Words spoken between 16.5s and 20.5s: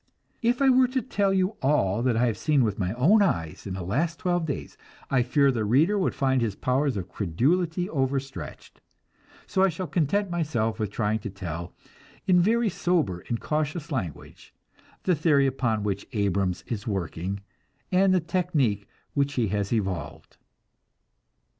is working, and the technic which he has evolved.